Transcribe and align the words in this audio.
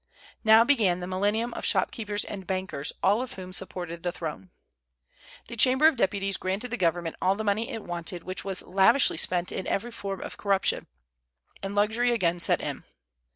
Now 0.43 0.63
began 0.63 0.99
the 0.99 1.05
millennium 1.05 1.53
of 1.53 1.63
shopkeepers 1.63 2.25
and 2.25 2.47
bankers, 2.47 2.91
all 3.03 3.21
of 3.21 3.33
whom 3.33 3.53
supported 3.53 4.01
the 4.01 4.11
throne. 4.11 4.49
The 5.47 5.55
Chamber 5.55 5.85
of 5.87 5.95
Deputies 5.95 6.37
granted 6.37 6.71
the 6.71 6.75
government 6.77 7.17
all 7.21 7.35
the 7.35 7.43
money 7.43 7.69
it 7.69 7.83
wanted, 7.83 8.23
which 8.23 8.43
was 8.43 8.63
lavishly 8.63 9.17
spent 9.17 9.51
in 9.51 9.67
every 9.67 9.91
form 9.91 10.21
of 10.21 10.37
corruption, 10.37 10.87
and 11.61 11.75
luxury 11.75 12.09
again 12.09 12.39
set 12.39 12.61
in. 12.61 12.83